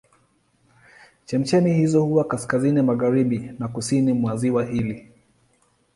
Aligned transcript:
Chemchemi 1.25 1.73
hizo 1.83 2.03
huwa 2.05 2.23
kaskazini 2.23 2.81
magharibi 2.81 3.39
na 3.59 3.67
kusini 3.67 4.13
mwa 4.13 4.37
ziwa 4.37 4.65
hili. 4.65 5.11